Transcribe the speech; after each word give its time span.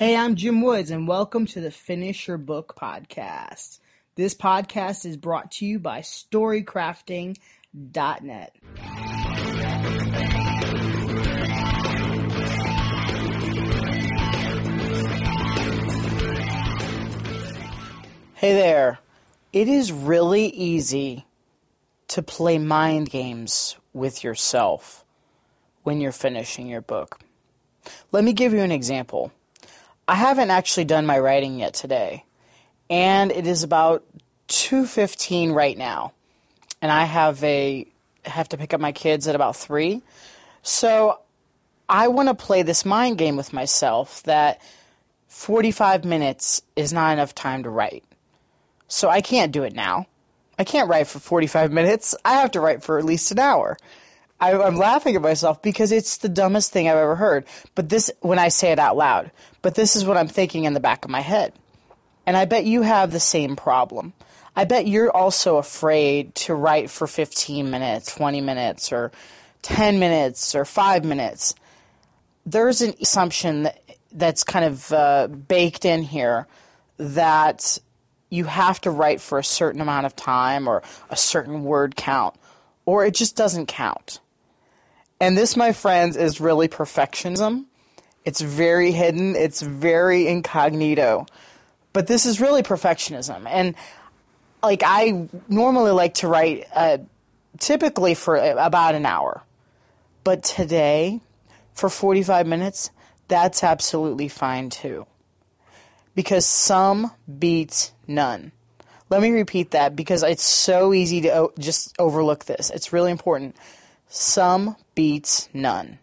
Hey, 0.00 0.16
I'm 0.16 0.34
Jim 0.34 0.62
Woods, 0.62 0.90
and 0.90 1.06
welcome 1.06 1.44
to 1.48 1.60
the 1.60 1.70
Finish 1.70 2.26
Your 2.26 2.38
Book 2.38 2.74
podcast. 2.74 3.80
This 4.14 4.34
podcast 4.34 5.04
is 5.04 5.18
brought 5.18 5.52
to 5.52 5.66
you 5.66 5.78
by 5.78 6.00
StoryCrafting.net. 6.00 8.56
Hey 18.36 18.54
there. 18.54 19.00
It 19.52 19.68
is 19.68 19.92
really 19.92 20.46
easy 20.46 21.26
to 22.08 22.22
play 22.22 22.56
mind 22.56 23.10
games 23.10 23.76
with 23.92 24.24
yourself 24.24 25.04
when 25.82 26.00
you're 26.00 26.10
finishing 26.10 26.68
your 26.68 26.80
book. 26.80 27.20
Let 28.12 28.24
me 28.24 28.32
give 28.32 28.54
you 28.54 28.60
an 28.60 28.72
example. 28.72 29.30
I 30.10 30.16
haven't 30.16 30.50
actually 30.50 30.86
done 30.86 31.06
my 31.06 31.20
writing 31.20 31.60
yet 31.60 31.72
today, 31.72 32.24
and 32.90 33.30
it 33.30 33.46
is 33.46 33.62
about 33.62 34.02
2:15 34.48 35.52
right 35.52 35.78
now. 35.78 36.14
And 36.82 36.90
I 36.90 37.04
have 37.04 37.44
a 37.44 37.86
have 38.24 38.48
to 38.48 38.56
pick 38.56 38.74
up 38.74 38.80
my 38.80 38.90
kids 38.90 39.28
at 39.28 39.36
about 39.36 39.54
3. 39.54 40.02
So 40.64 41.20
I 41.88 42.08
want 42.08 42.28
to 42.28 42.34
play 42.34 42.62
this 42.62 42.84
mind 42.84 43.18
game 43.18 43.36
with 43.36 43.52
myself 43.52 44.24
that 44.24 44.60
45 45.28 46.04
minutes 46.04 46.60
is 46.74 46.92
not 46.92 47.12
enough 47.12 47.32
time 47.32 47.62
to 47.62 47.70
write. 47.70 48.02
So 48.88 49.08
I 49.08 49.20
can't 49.20 49.52
do 49.52 49.62
it 49.62 49.74
now. 49.74 50.06
I 50.58 50.64
can't 50.64 50.88
write 50.88 51.06
for 51.06 51.20
45 51.20 51.70
minutes. 51.70 52.16
I 52.24 52.34
have 52.34 52.50
to 52.50 52.60
write 52.60 52.82
for 52.82 52.98
at 52.98 53.04
least 53.04 53.30
an 53.30 53.38
hour. 53.38 53.76
I, 54.40 54.52
am 54.52 54.76
laughing 54.76 55.16
at 55.16 55.22
myself 55.22 55.60
because 55.62 55.92
it's 55.92 56.18
the 56.18 56.28
dumbest 56.28 56.72
thing 56.72 56.88
I've 56.88 56.96
ever 56.96 57.16
heard. 57.16 57.44
But 57.74 57.88
this, 57.88 58.10
when 58.20 58.38
I 58.38 58.48
say 58.48 58.72
it 58.72 58.78
out 58.78 58.96
loud, 58.96 59.30
but 59.62 59.74
this 59.74 59.96
is 59.96 60.04
what 60.04 60.16
I'm 60.16 60.28
thinking 60.28 60.64
in 60.64 60.72
the 60.72 60.80
back 60.80 61.04
of 61.04 61.10
my 61.10 61.20
head. 61.20 61.52
And 62.26 62.36
I 62.36 62.44
bet 62.44 62.64
you 62.64 62.82
have 62.82 63.12
the 63.12 63.20
same 63.20 63.56
problem. 63.56 64.12
I 64.56 64.64
bet 64.64 64.86
you're 64.86 65.14
also 65.14 65.56
afraid 65.56 66.34
to 66.36 66.54
write 66.54 66.90
for 66.90 67.06
15 67.06 67.70
minutes, 67.70 68.14
20 68.14 68.40
minutes, 68.40 68.92
or 68.92 69.12
10 69.62 69.98
minutes, 69.98 70.54
or 70.54 70.64
5 70.64 71.04
minutes. 71.04 71.54
There's 72.46 72.80
an 72.80 72.94
assumption 73.00 73.64
that, 73.64 73.80
that's 74.12 74.42
kind 74.42 74.64
of 74.64 74.92
uh, 74.92 75.28
baked 75.28 75.84
in 75.84 76.02
here 76.02 76.46
that 76.96 77.78
you 78.28 78.44
have 78.44 78.80
to 78.82 78.90
write 78.90 79.20
for 79.20 79.38
a 79.38 79.44
certain 79.44 79.80
amount 79.80 80.06
of 80.06 80.16
time 80.16 80.68
or 80.68 80.82
a 81.10 81.16
certain 81.16 81.64
word 81.64 81.96
count, 81.96 82.34
or 82.86 83.04
it 83.04 83.14
just 83.14 83.36
doesn't 83.36 83.66
count. 83.66 84.20
And 85.20 85.36
this, 85.36 85.56
my 85.56 85.72
friends, 85.72 86.16
is 86.16 86.40
really 86.40 86.68
perfectionism. 86.68 87.66
It's 88.24 88.40
very 88.40 88.92
hidden, 88.92 89.36
it's 89.36 89.60
very 89.60 90.26
incognito. 90.26 91.26
But 91.92 92.06
this 92.06 92.26
is 92.26 92.40
really 92.40 92.62
perfectionism. 92.62 93.46
And 93.46 93.74
like, 94.62 94.82
I 94.84 95.28
normally 95.48 95.90
like 95.90 96.14
to 96.14 96.28
write 96.28 96.66
uh, 96.74 96.98
typically 97.58 98.14
for 98.14 98.36
about 98.36 98.94
an 98.94 99.06
hour. 99.06 99.42
But 100.22 100.42
today, 100.42 101.20
for 101.74 101.88
45 101.88 102.46
minutes, 102.46 102.90
that's 103.28 103.64
absolutely 103.64 104.28
fine 104.28 104.70
too. 104.70 105.06
Because 106.14 106.44
some 106.44 107.12
beats 107.38 107.92
none. 108.06 108.52
Let 109.08 109.22
me 109.22 109.30
repeat 109.30 109.72
that 109.72 109.96
because 109.96 110.22
it's 110.22 110.44
so 110.44 110.92
easy 110.92 111.22
to 111.22 111.50
just 111.58 111.94
overlook 111.98 112.44
this. 112.44 112.70
It's 112.70 112.92
really 112.92 113.10
important. 113.10 113.56
Some 114.12 114.74
beats 114.96 115.48
none. 115.54 116.00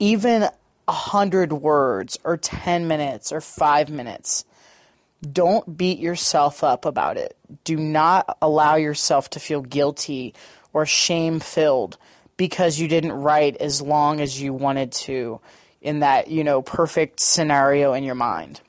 Even 0.00 0.48
a 0.88 0.92
hundred 0.92 1.52
words 1.52 2.18
or 2.24 2.36
10 2.36 2.88
minutes 2.88 3.30
or 3.30 3.40
five 3.40 3.88
minutes. 3.88 4.44
Don't 5.22 5.76
beat 5.76 6.00
yourself 6.00 6.64
up 6.64 6.84
about 6.84 7.16
it. 7.16 7.36
Do 7.62 7.76
not 7.76 8.36
allow 8.42 8.74
yourself 8.74 9.30
to 9.30 9.40
feel 9.40 9.62
guilty 9.62 10.34
or 10.72 10.84
shame 10.84 11.38
filled 11.38 11.96
because 12.36 12.80
you 12.80 12.88
didn't 12.88 13.12
write 13.12 13.56
as 13.58 13.80
long 13.80 14.20
as 14.20 14.42
you 14.42 14.52
wanted 14.52 14.90
to 14.90 15.40
in 15.80 16.00
that, 16.00 16.28
you 16.28 16.42
know, 16.42 16.60
perfect 16.60 17.20
scenario 17.20 17.92
in 17.92 18.02
your 18.02 18.16
mind. 18.16 18.60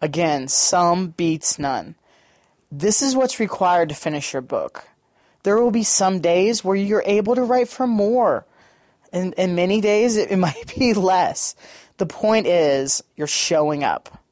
Again, 0.00 0.48
some 0.48 1.08
beats 1.08 1.58
none. 1.58 1.94
This 2.72 3.02
is 3.02 3.14
what's 3.14 3.38
required 3.38 3.90
to 3.90 3.94
finish 3.94 4.32
your 4.32 4.40
book. 4.40 4.88
There 5.42 5.58
will 5.58 5.70
be 5.70 5.82
some 5.82 6.20
days 6.20 6.64
where 6.64 6.76
you're 6.76 7.02
able 7.04 7.34
to 7.34 7.42
write 7.42 7.68
for 7.68 7.86
more, 7.86 8.46
and, 9.12 9.34
and 9.36 9.56
many 9.56 9.80
days 9.80 10.16
it, 10.16 10.30
it 10.30 10.36
might 10.38 10.74
be 10.78 10.94
less. 10.94 11.54
The 11.98 12.06
point 12.06 12.46
is, 12.46 13.02
you're 13.16 13.26
showing 13.26 13.84
up. 13.84 14.22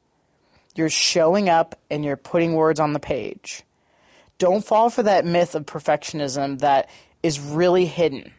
You're 0.75 0.89
showing 0.89 1.49
up 1.49 1.77
and 1.89 2.03
you're 2.03 2.17
putting 2.17 2.53
words 2.53 2.79
on 2.79 2.93
the 2.93 2.99
page. 2.99 3.63
Don't 4.37 4.65
fall 4.65 4.89
for 4.89 5.03
that 5.03 5.25
myth 5.25 5.53
of 5.53 5.65
perfectionism 5.65 6.59
that 6.59 6.89
is 7.21 7.39
really 7.39 7.85
hidden. 7.85 8.31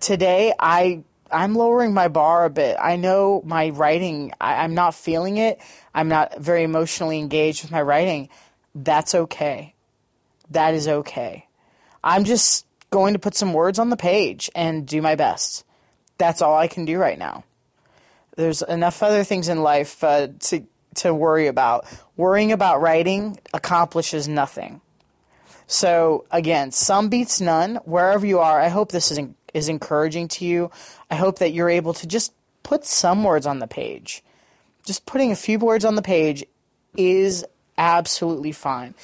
Today, 0.00 0.52
I 0.58 1.04
I'm 1.30 1.54
lowering 1.54 1.92
my 1.92 2.08
bar 2.08 2.44
a 2.44 2.50
bit. 2.50 2.76
I 2.80 2.96
know 2.96 3.42
my 3.44 3.70
writing, 3.70 4.32
I, 4.40 4.64
am 4.64 4.74
not 4.74 4.94
feeling 4.94 5.38
it. 5.38 5.60
I'm 5.94 6.08
not 6.08 6.38
very 6.38 6.62
emotionally 6.62 7.18
engaged 7.18 7.62
with 7.62 7.72
my 7.72 7.82
writing. 7.82 8.28
That's 8.74 9.14
okay. 9.14 9.74
That 10.50 10.74
is 10.74 10.86
okay. 10.86 11.45
I'm 12.06 12.22
just 12.22 12.64
going 12.90 13.14
to 13.14 13.18
put 13.18 13.34
some 13.34 13.52
words 13.52 13.80
on 13.80 13.90
the 13.90 13.96
page 13.96 14.48
and 14.54 14.86
do 14.86 15.02
my 15.02 15.16
best. 15.16 15.64
That's 16.18 16.40
all 16.40 16.56
I 16.56 16.68
can 16.68 16.84
do 16.84 16.98
right 16.98 17.18
now. 17.18 17.42
There's 18.36 18.62
enough 18.62 19.02
other 19.02 19.24
things 19.24 19.48
in 19.48 19.62
life 19.62 20.04
uh, 20.04 20.28
to 20.38 20.62
to 20.96 21.12
worry 21.12 21.48
about. 21.48 21.84
Worrying 22.16 22.52
about 22.52 22.80
writing 22.80 23.38
accomplishes 23.52 24.28
nothing. 24.28 24.80
So 25.66 26.24
again, 26.30 26.70
some 26.70 27.08
beats 27.08 27.40
none. 27.40 27.76
Wherever 27.84 28.24
you 28.24 28.38
are, 28.38 28.60
I 28.60 28.68
hope 28.68 28.92
this 28.92 29.10
is 29.10 29.18
is 29.52 29.68
encouraging 29.68 30.28
to 30.28 30.44
you. 30.44 30.70
I 31.10 31.16
hope 31.16 31.40
that 31.40 31.52
you're 31.52 31.68
able 31.68 31.94
to 31.94 32.06
just 32.06 32.32
put 32.62 32.84
some 32.84 33.24
words 33.24 33.46
on 33.46 33.58
the 33.58 33.66
page. 33.66 34.22
Just 34.84 35.06
putting 35.06 35.32
a 35.32 35.36
few 35.36 35.58
words 35.58 35.84
on 35.84 35.96
the 35.96 36.02
page 36.02 36.44
is 36.96 37.44
absolutely 37.76 38.52
fine. 38.52 38.94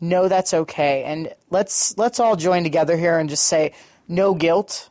Know 0.00 0.28
that's 0.28 0.54
okay. 0.54 1.04
And 1.04 1.32
let's 1.50 1.96
let's 1.98 2.20
all 2.20 2.36
join 2.36 2.62
together 2.62 2.96
here 2.96 3.18
and 3.18 3.28
just 3.28 3.44
say 3.44 3.72
no 4.06 4.34
guilt, 4.34 4.90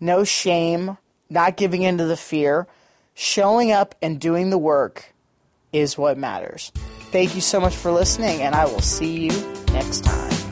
no 0.00 0.24
shame, 0.24 0.98
not 1.30 1.56
giving 1.56 1.82
into 1.82 2.04
the 2.04 2.16
fear. 2.16 2.66
Showing 3.14 3.72
up 3.72 3.96
and 4.00 4.20
doing 4.20 4.50
the 4.50 4.58
work 4.58 5.12
is 5.72 5.98
what 5.98 6.16
matters. 6.16 6.70
Thank 7.10 7.34
you 7.34 7.40
so 7.40 7.60
much 7.60 7.74
for 7.74 7.90
listening, 7.90 8.42
and 8.42 8.54
I 8.54 8.66
will 8.66 8.80
see 8.80 9.28
you 9.28 9.54
next 9.72 10.04
time. 10.04 10.47